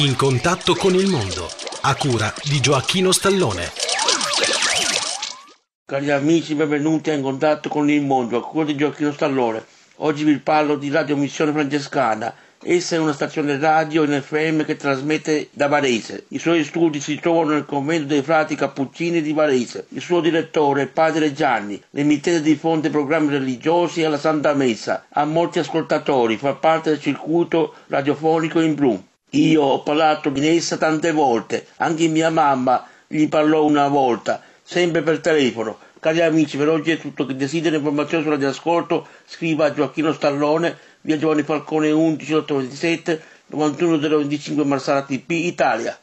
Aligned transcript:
In 0.00 0.16
contatto 0.16 0.74
con 0.76 0.94
il 0.94 1.08
mondo, 1.08 1.46
a 1.82 1.94
cura 1.94 2.32
di 2.44 2.58
Gioacchino 2.58 3.12
Stallone. 3.12 3.70
Cari 5.84 6.10
amici, 6.10 6.54
benvenuti 6.54 7.10
a 7.10 7.12
In 7.12 7.20
contatto 7.20 7.68
con 7.68 7.90
il 7.90 8.00
mondo, 8.00 8.38
a 8.38 8.42
cura 8.42 8.64
di 8.64 8.76
Gioacchino 8.76 9.12
Stallone. 9.12 9.62
Oggi 9.96 10.24
vi 10.24 10.38
parlo 10.38 10.76
di 10.76 10.88
Radio 10.88 11.18
Missione 11.18 11.52
Francescana. 11.52 12.32
Essa 12.62 12.94
è 12.94 12.98
una 12.98 13.12
stazione 13.12 13.58
radio 13.58 14.02
in 14.04 14.18
FM 14.22 14.64
che 14.64 14.76
trasmette 14.76 15.48
da 15.50 15.66
Varese. 15.66 16.24
I 16.28 16.38
suoi 16.38 16.64
studi 16.64 16.98
si 16.98 17.20
trovano 17.20 17.50
nel 17.50 17.66
convento 17.66 18.06
dei 18.06 18.22
frati 18.22 18.54
Cappuccini 18.54 19.20
di 19.20 19.34
Varese. 19.34 19.84
Il 19.90 20.00
suo 20.00 20.22
direttore 20.22 20.84
è 20.84 20.86
padre 20.86 21.34
Gianni. 21.34 21.78
L'emittente 21.90 22.40
diffonde 22.40 22.88
programmi 22.88 23.32
religiosi 23.32 24.02
alla 24.02 24.18
Santa 24.18 24.54
Messa. 24.54 25.04
Ha 25.10 25.26
molti 25.26 25.58
ascoltatori, 25.58 26.38
fa 26.38 26.54
parte 26.54 26.88
del 26.88 27.02
circuito 27.02 27.74
radiofonico 27.88 28.60
in 28.60 28.74
blu. 28.74 29.08
Io 29.30 29.62
ho 29.62 29.82
parlato 29.82 30.28
in 30.34 30.44
essa 30.44 30.76
tante 30.76 31.12
volte, 31.12 31.66
anche 31.76 32.08
mia 32.08 32.30
mamma 32.30 32.84
gli 33.06 33.28
parlò 33.28 33.64
una 33.64 33.86
volta, 33.86 34.42
sempre 34.62 35.02
per 35.02 35.20
telefono. 35.20 35.78
Cari 36.00 36.22
amici, 36.22 36.56
per 36.56 36.68
oggi 36.68 36.90
è 36.90 36.98
tutto. 36.98 37.26
Chi 37.26 37.36
desidera 37.36 37.76
informazioni 37.76 38.24
sulla 38.24 38.36
di 38.36 38.44
ascolto, 38.44 39.06
scriva 39.26 39.66
a 39.66 39.72
Gioacchino 39.72 40.12
Stallone, 40.12 40.76
via 41.02 41.18
Giovanni 41.18 41.42
Falcone 41.42 41.90
11 41.90 42.34
827 42.34 43.22
91 43.46 43.98
025 43.98 44.64
Marsala 44.64 45.02
TP 45.02 45.30
Italia. 45.30 45.96